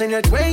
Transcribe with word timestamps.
in 0.00 0.12
el 0.12 0.22
way. 0.30 0.43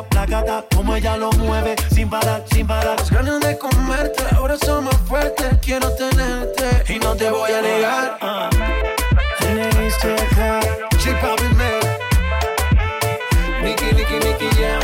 placata, 0.00 0.08
placata, 0.08 0.64
como 0.74 0.94
ella 0.94 1.16
lo 1.16 1.30
mueve, 1.32 1.74
sin 1.92 2.08
parar, 2.08 2.42
sin 2.50 2.66
parar. 2.66 2.98
Las 2.98 3.10
ganas 3.10 3.40
de 3.40 3.58
comerte, 3.58 4.22
ahora 4.34 4.56
son 4.56 4.84
más 4.84 4.96
fuertes, 5.06 5.58
quiero 5.60 5.90
tenerte 5.94 6.94
y 6.94 6.98
no 6.98 7.14
te 7.14 7.30
voy 7.30 7.50
a 7.52 7.60
negar. 7.60 8.18
Nicky, 13.62 13.84
Nicky, 13.94 14.14
Nicky 14.14 14.48
Jam 14.56 14.82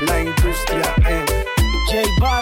La 0.00 0.20
industria 0.20 0.94
en 1.06 1.24
J 1.86 2.08
Balvin 2.20 2.37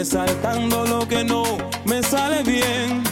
resaltando 0.00 0.86
lo 0.86 1.06
que 1.06 1.22
no 1.22 1.42
me 1.84 2.02
sale 2.02 2.42
bien, 2.42 3.02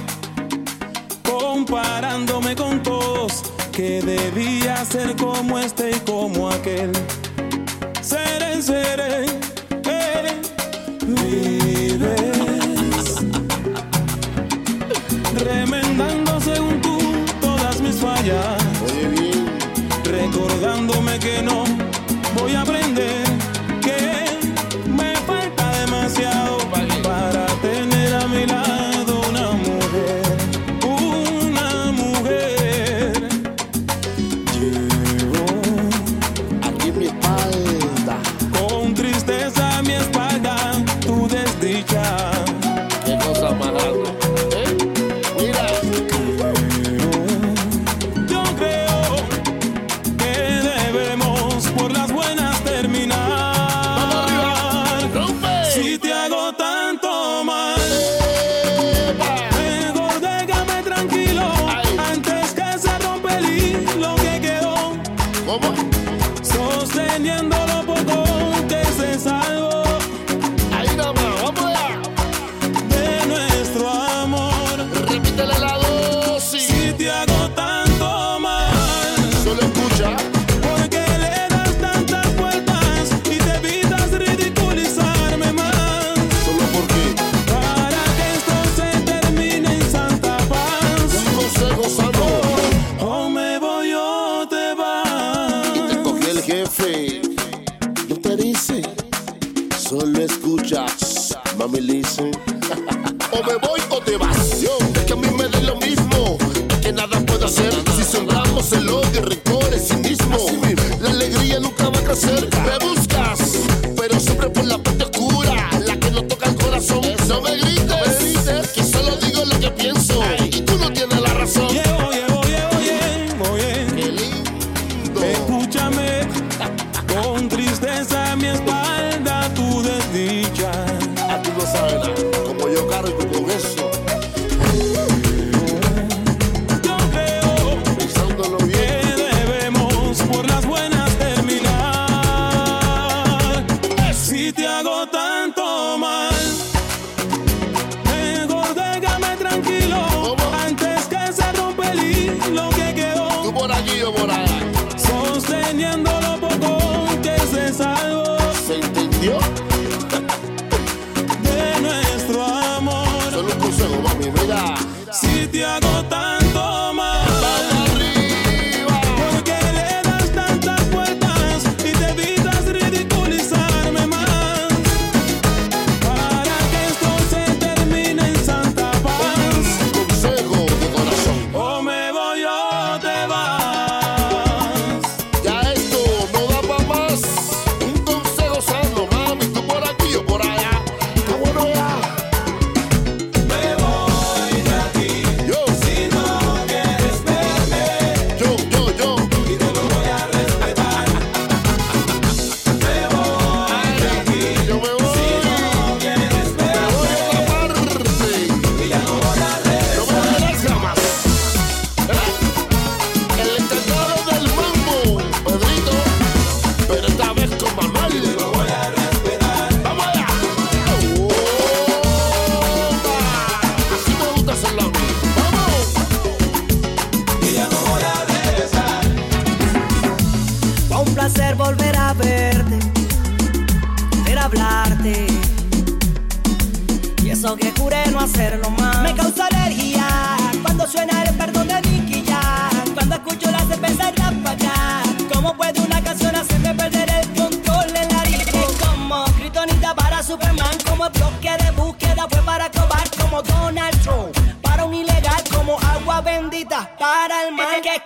comparándome 1.23 2.57
con 2.57 2.83
todos 2.83 3.43
que 3.73 4.01
debía 4.01 4.83
ser 4.87 5.15
como 5.17 5.59
este 5.59 5.91
y 5.91 6.01
como 6.11 6.49
aquel. 6.49 6.91
Seré, 8.01 8.63
seré, 8.63 9.27
eh, 9.85 10.41
vives 11.03 12.21
remendando 15.35 16.41
según 16.41 16.81
tú 16.81 16.99
todas 17.43 17.83
mis 17.83 17.97
fallas, 17.97 18.63
recordándome 20.05 21.19
que 21.19 21.43
no 21.43 21.68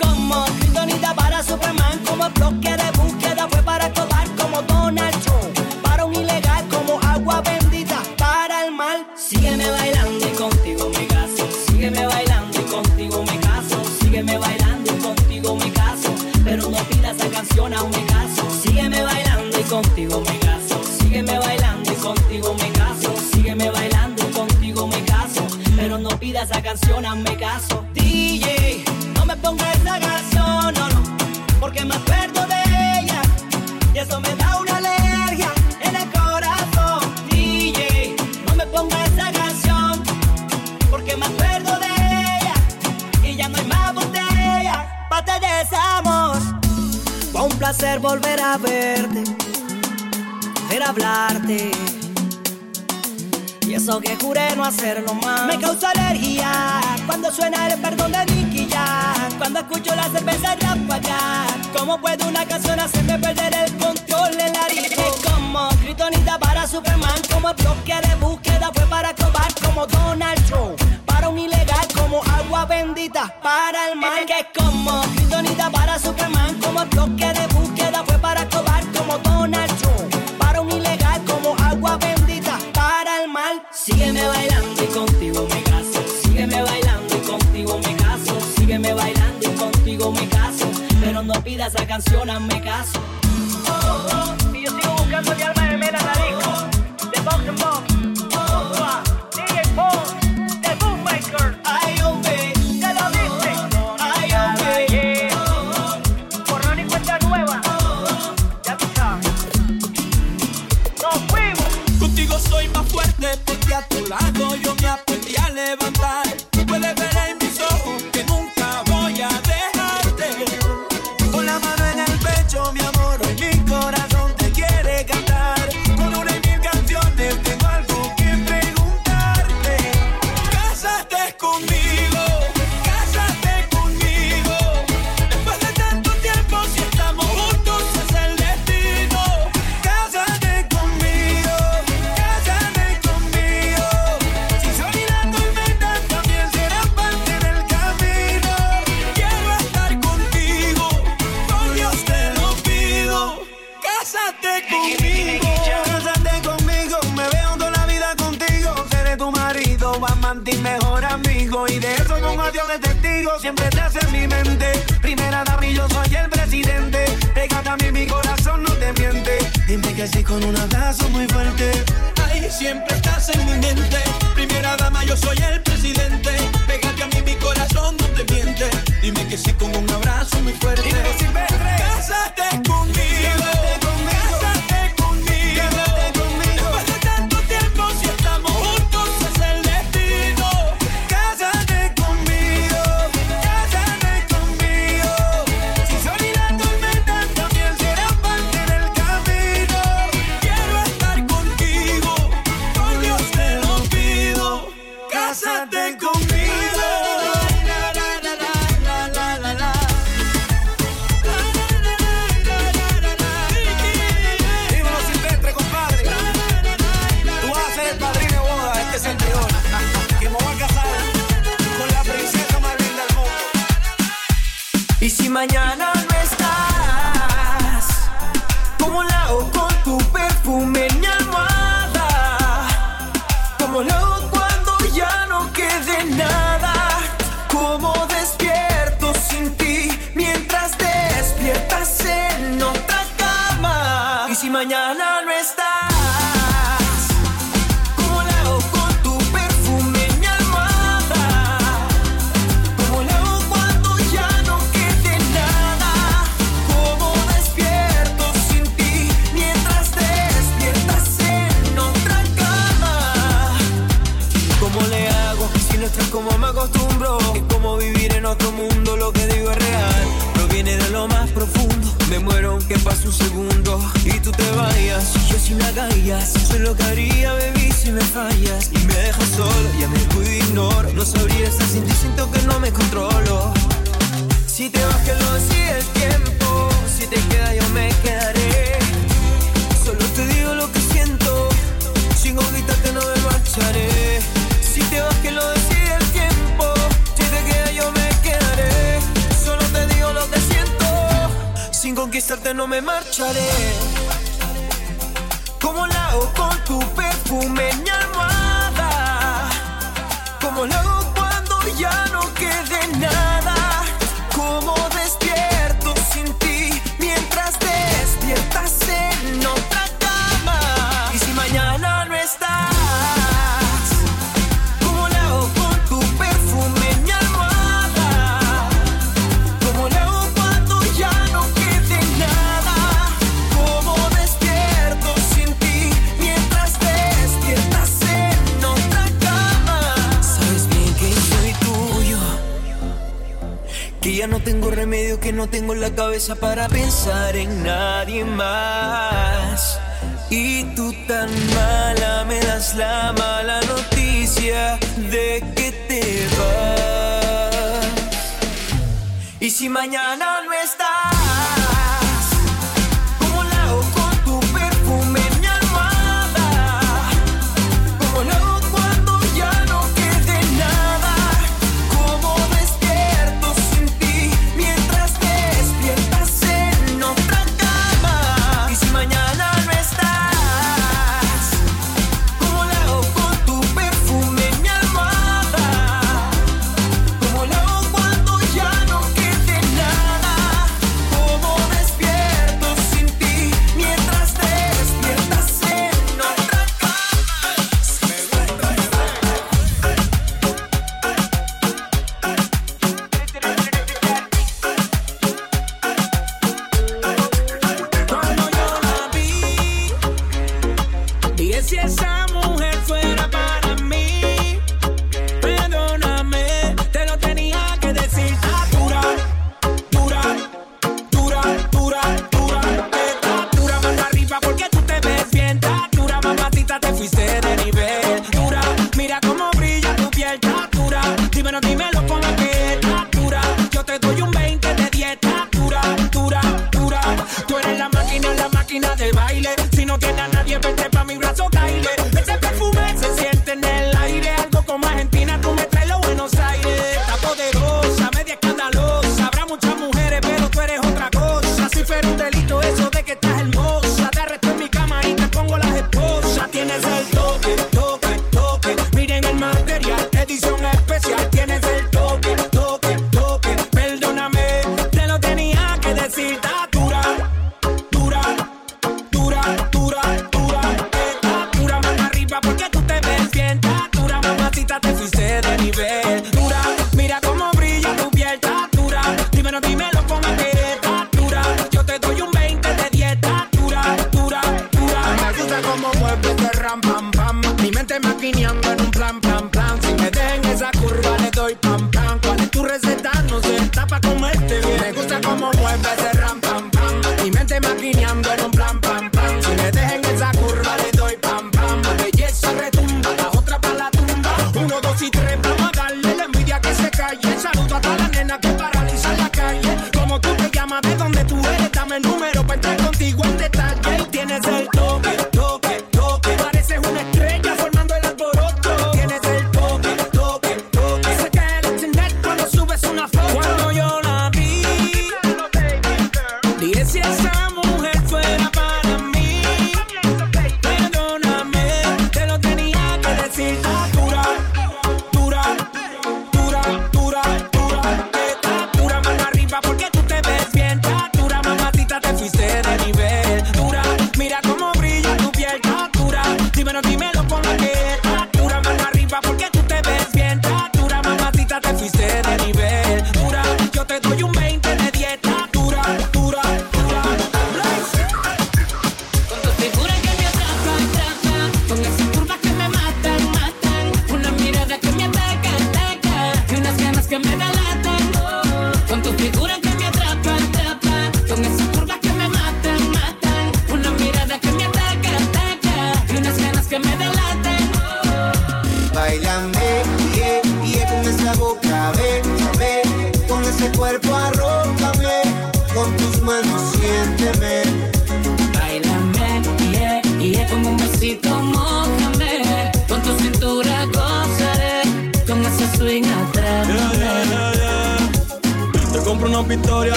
como 0.00 0.44
Kryptonita 0.58 1.14
para 1.14 1.42
Superman, 1.42 1.98
como 2.06 2.28
bloque 2.30 2.75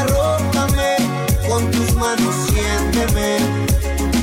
arrópame, 0.00 0.96
con 1.48 1.70
tus 1.70 1.94
manos 1.94 2.34
siénteme. 2.48 3.38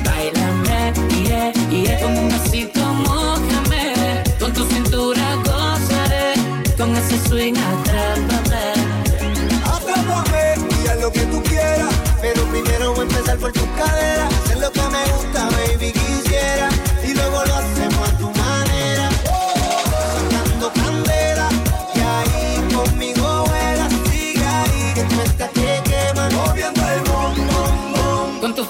Bailame, 0.03 0.93
yeah, 1.23 1.51
yeah, 1.69 1.99
con 2.01 2.17
un 2.17 2.29
besito 2.29 2.81
mojame, 3.05 4.23
con 4.39 4.53
tu 4.53 4.63
cintura 4.65 5.35
gozaré, 5.45 6.33
con 6.77 6.95
ese 6.95 7.17
swing 7.27 7.57
atrápame. 7.71 8.65
Atrápame, 9.75 10.43
mira 10.69 10.95
lo 10.95 11.11
que 11.11 11.21
tú 11.31 11.41
quieras, 11.43 11.93
pero 12.21 12.41
primero 12.45 12.93
voy 12.93 13.01
a 13.01 13.03
empezar 13.03 13.37
por 13.37 13.51
tus 13.51 13.69
caderas, 13.77 14.33
es 14.51 14.59
lo 14.59 14.71
que 14.71 14.81
me 14.81 15.03
gusta 15.13 15.36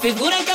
Фигура 0.08 0.47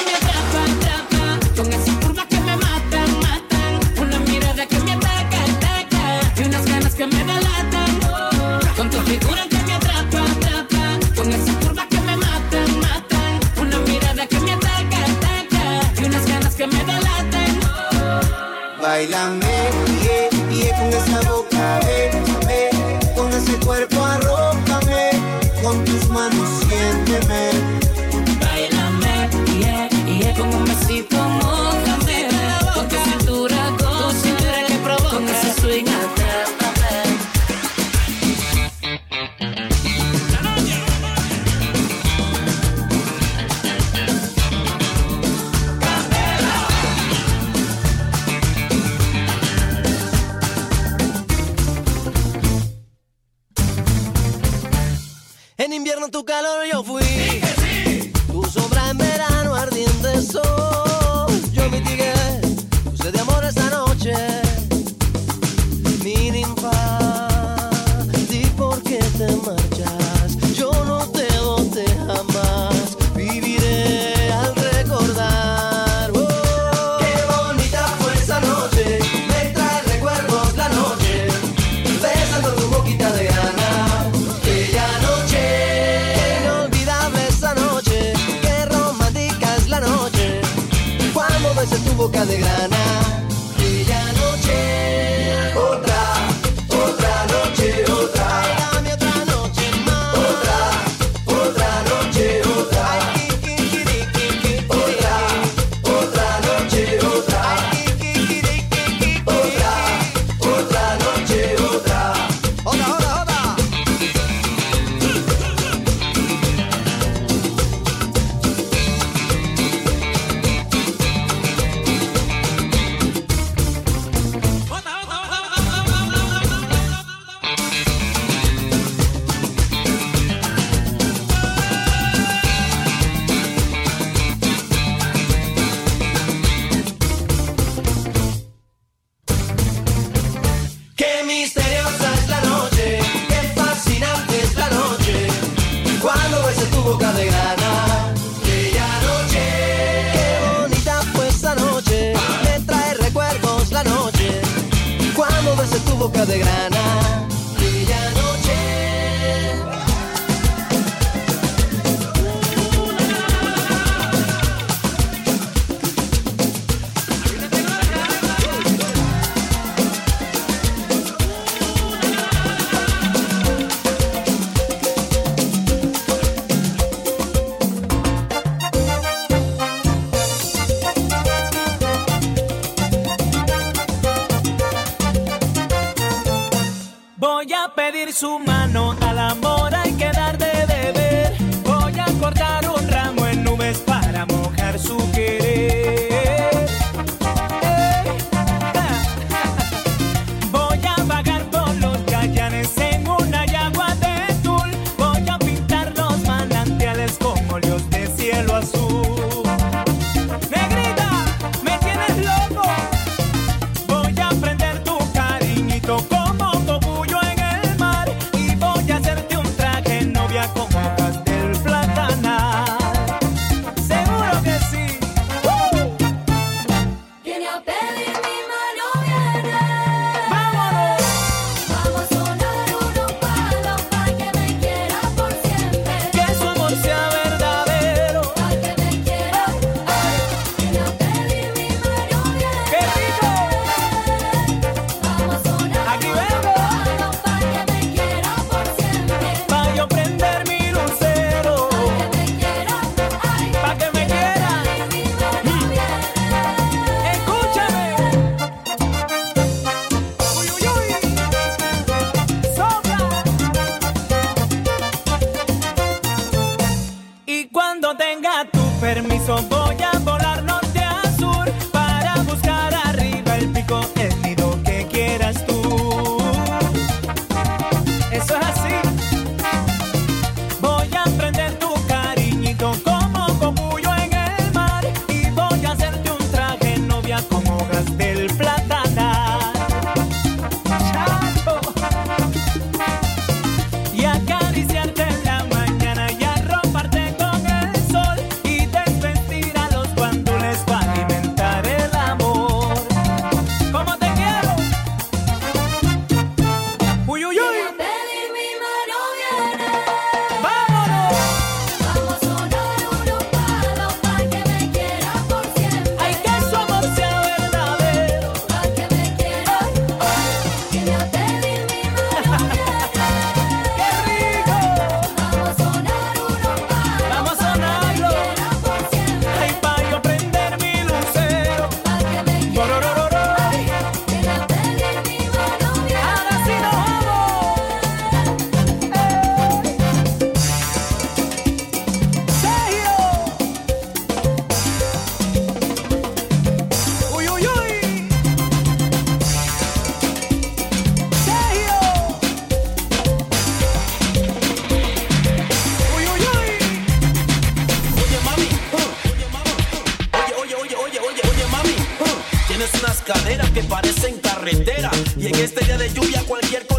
Y 365.17 365.27
en 365.27 365.35
este 365.35 365.63
día 365.63 365.77
de 365.77 365.89
lluvia 365.89 366.21
cualquier 366.27 366.65
cosa 366.67 366.72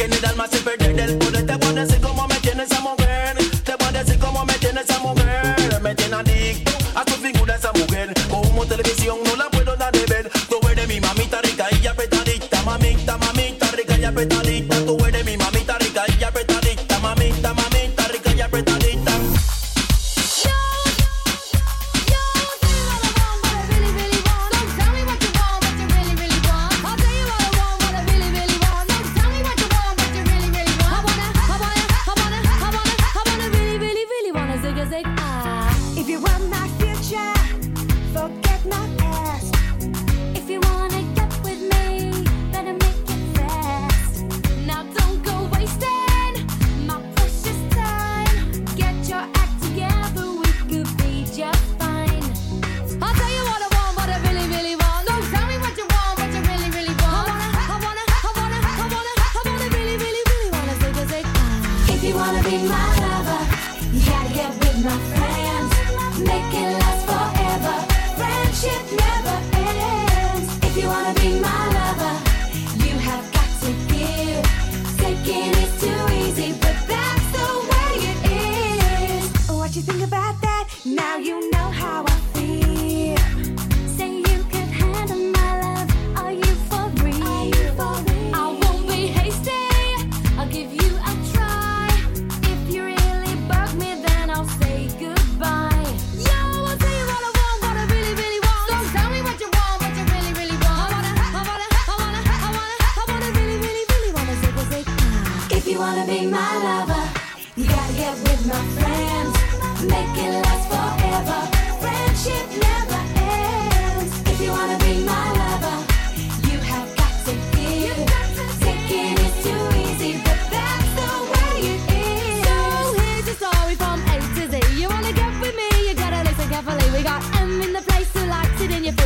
que 0.00 0.08
ni 0.08 0.16
el 0.16 0.34
my 0.34 0.46
se 0.50 0.60
perdió 0.60 0.79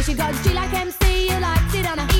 she 0.04 0.12
goes. 0.12 0.42
She 0.42 0.52
like 0.52 0.72
MC, 0.74 1.28
you 1.28 1.40
like 1.40 1.70
sit 1.70 1.90
on 1.90 1.98
her. 1.98 2.13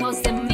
Ahora 0.00 0.10
que 0.10 0.16
estás 0.16 0.53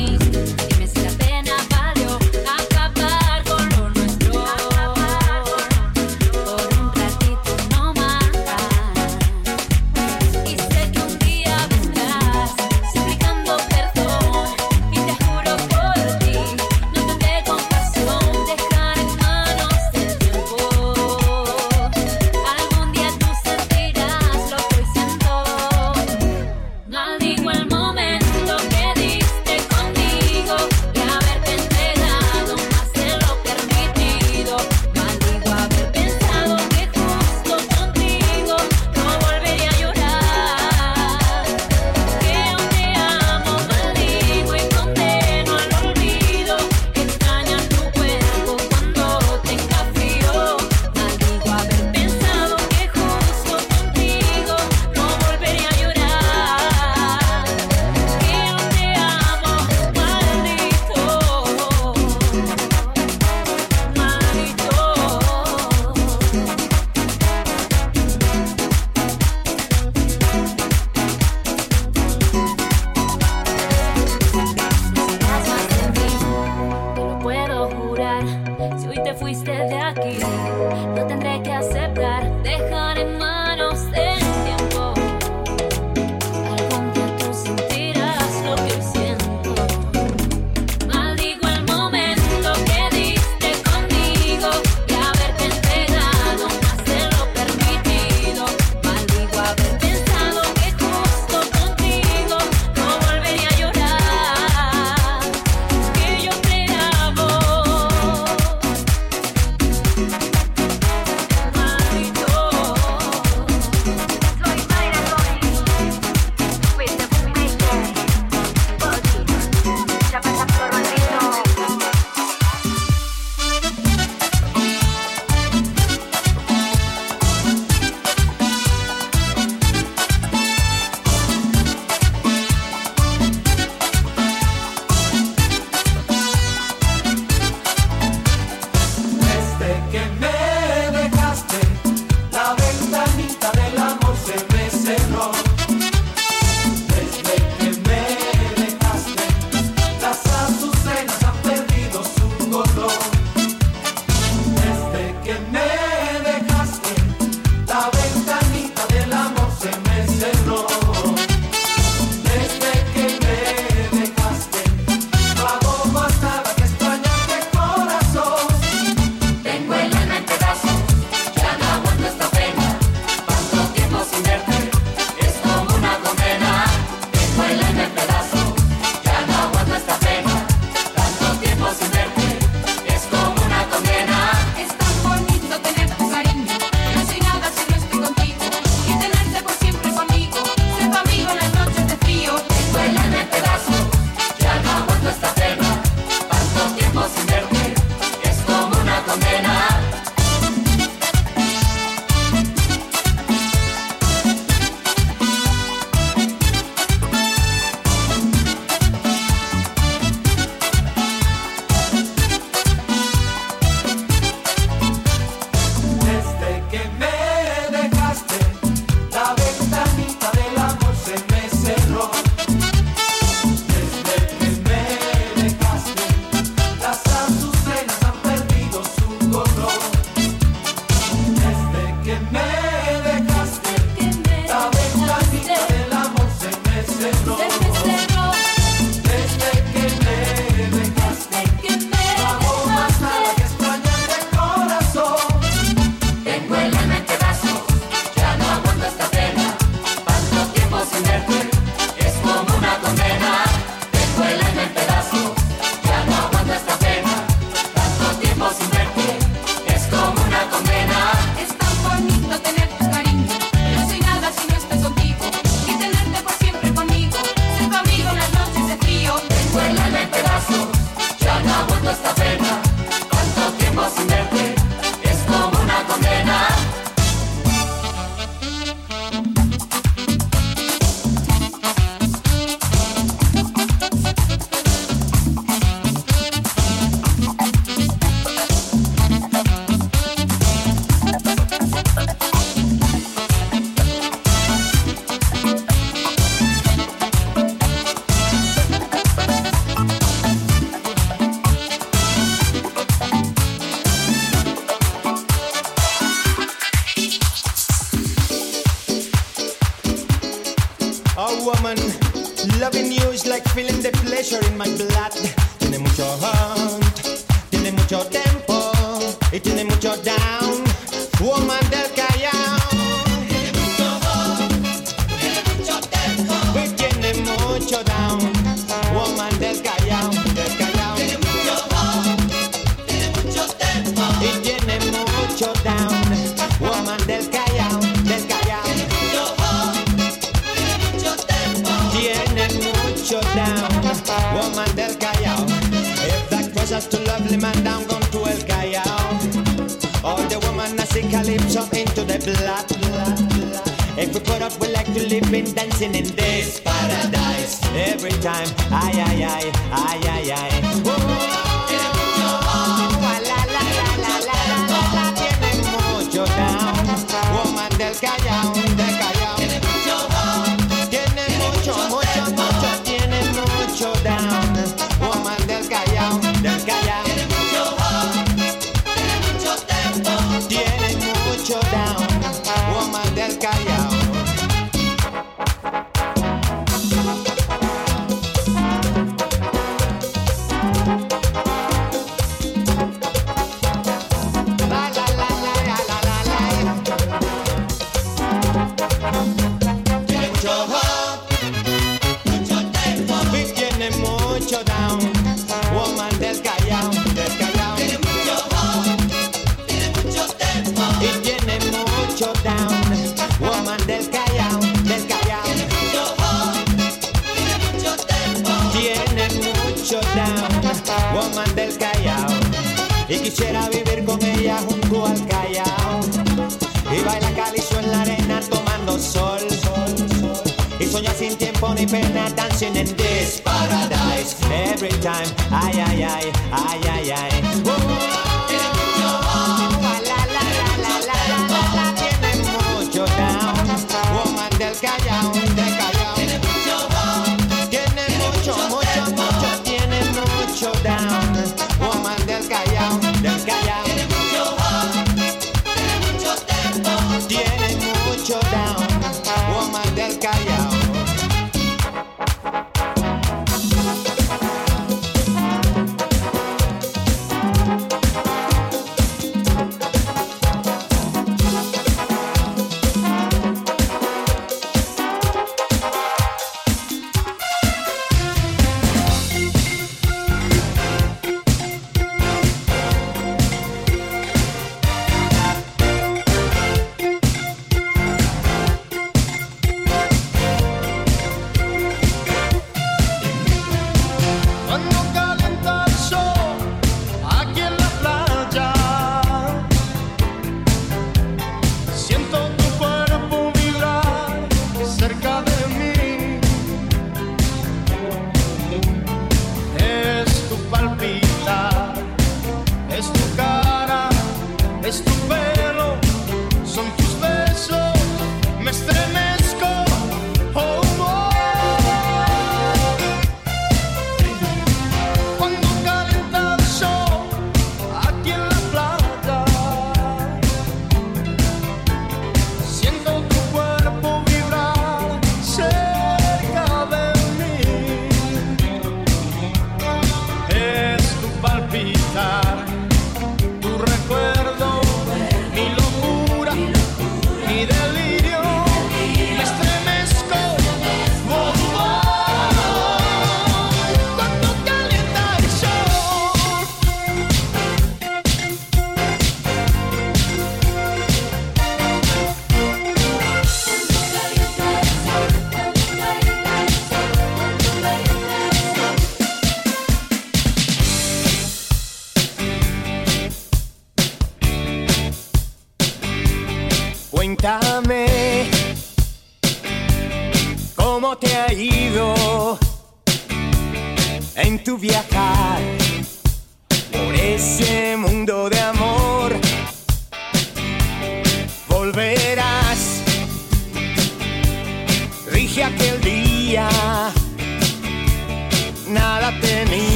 eres 514.90 515.04
tú. 515.04 515.29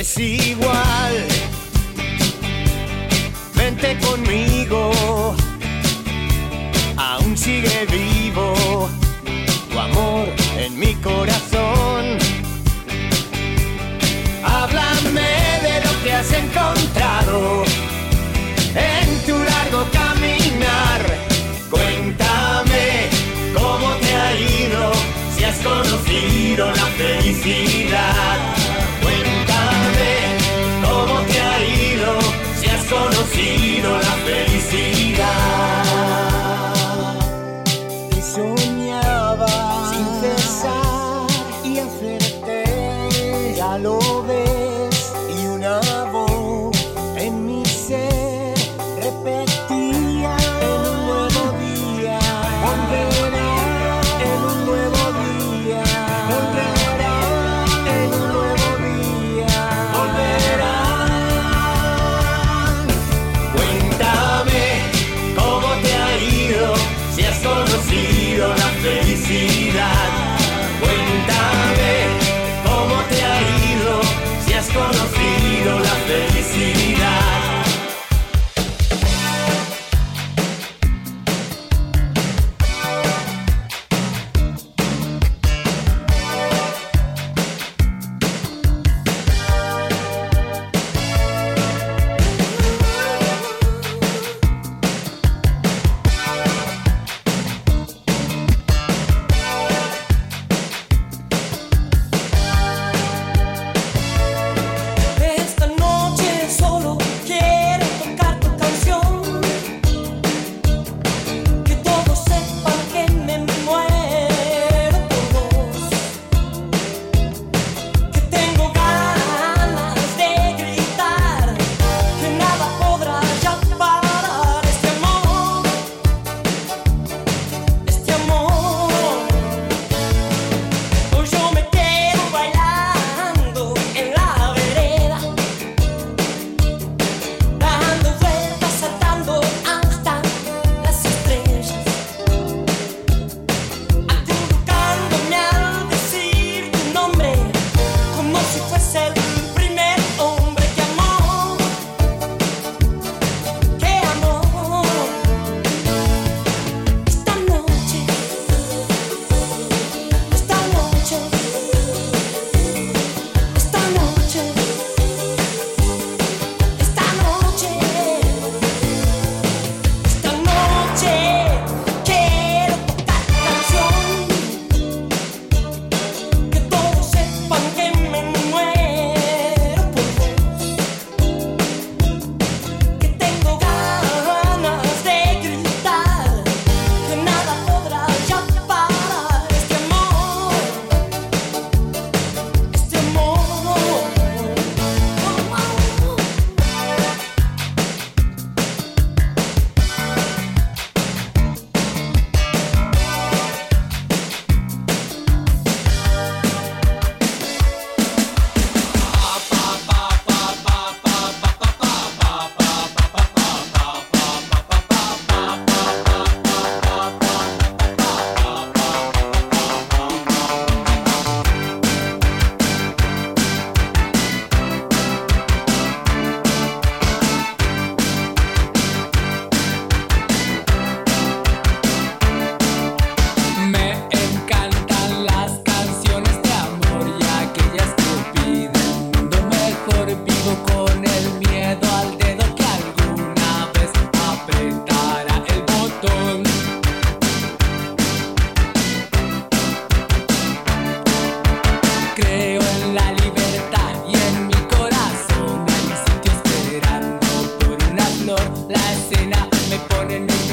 es 0.00 0.18
igual. 0.18 1.26
Vente 3.54 3.98
conmigo, 3.98 4.90
aún 6.96 7.36
sigue 7.36 7.86
vivo 7.86 8.88
tu 9.70 9.78
amor 9.78 10.28
en 10.56 10.78
mi 10.78 10.94
corazón. 10.94 11.49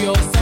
Dios. 0.08 0.37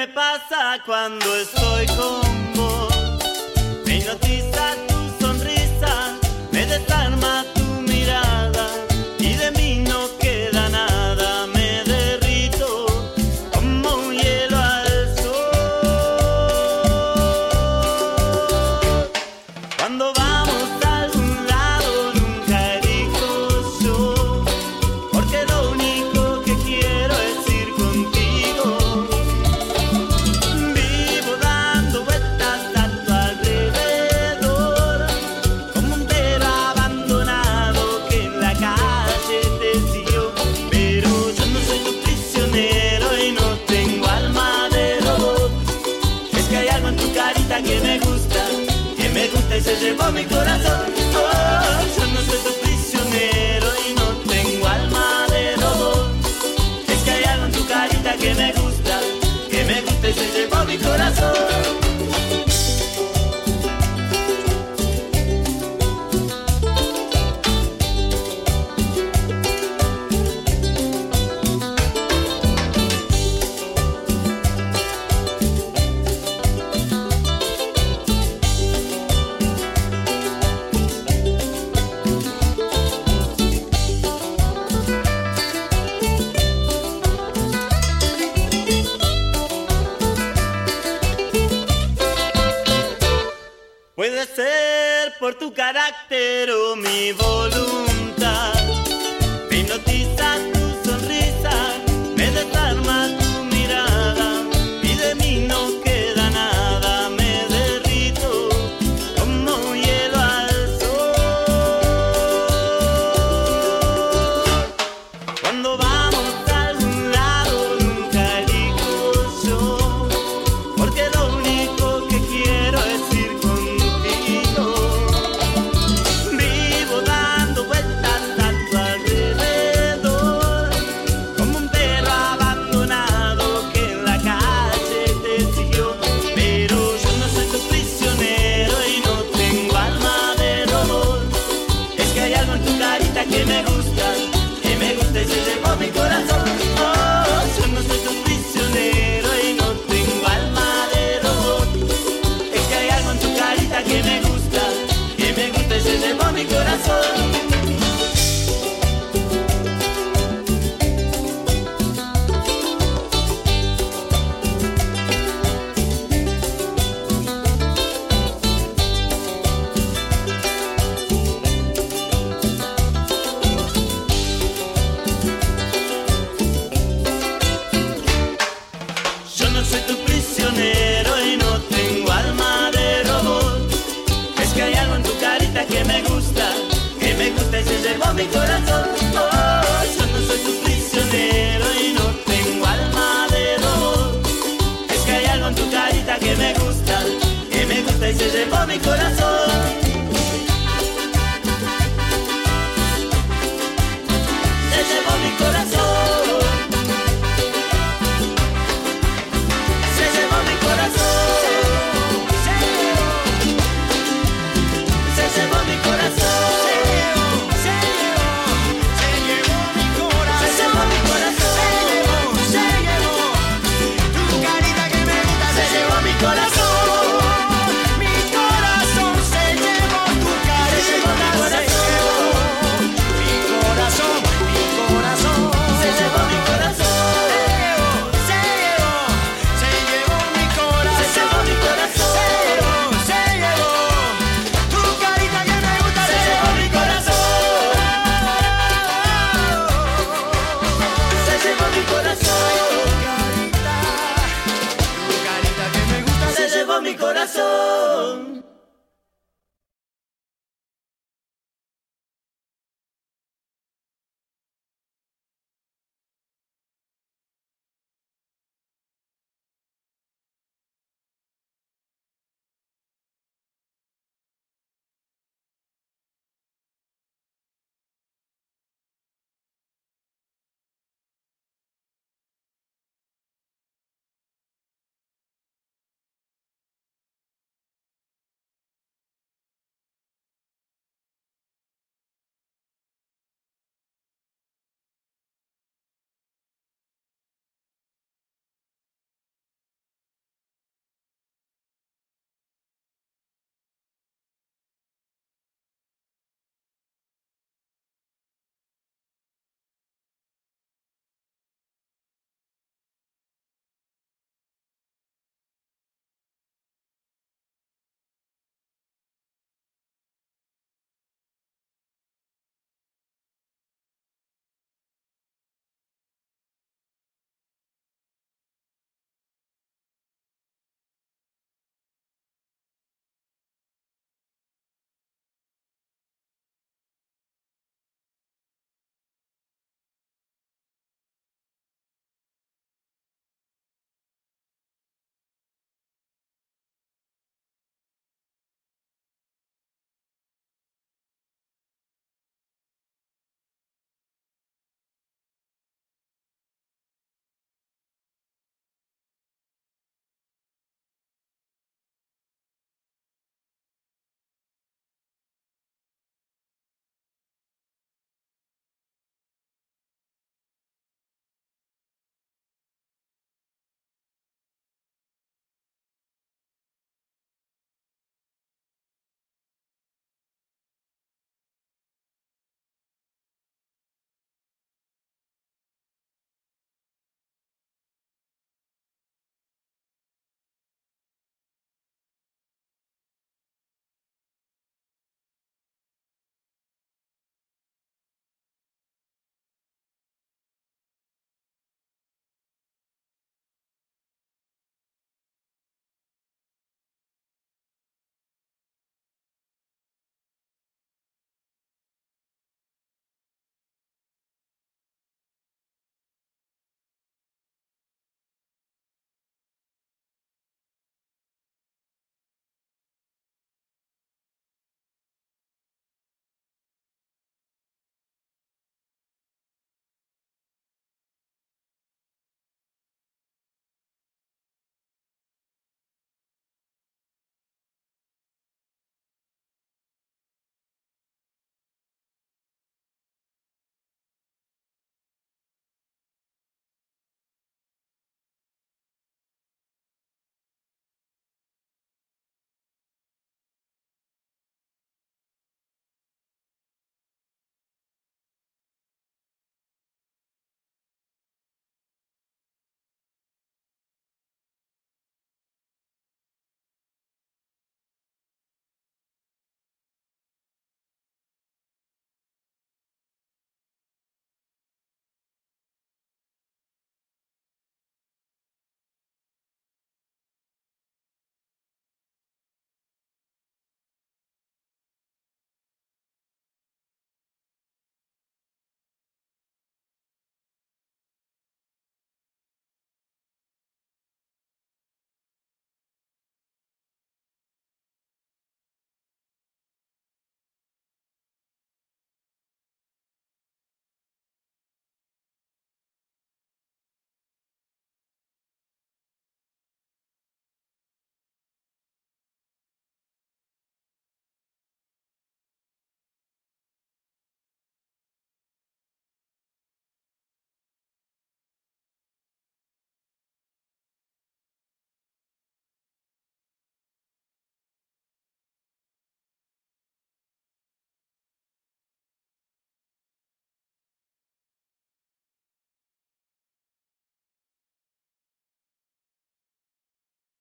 Me 0.00 0.08
pasa 0.08 0.78
cuando 0.86 1.36
estoy 1.36 1.59